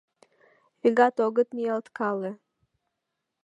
Вигат 0.81 1.15
огыт 1.25 1.49
ниялткале. 1.55 2.31